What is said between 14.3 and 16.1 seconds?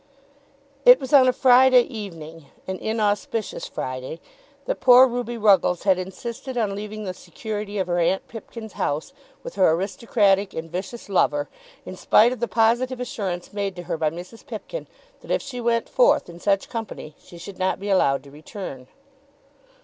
Pipkin that if she went